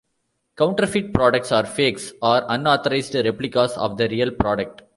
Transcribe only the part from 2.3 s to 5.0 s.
unauthorised replicas of the real product.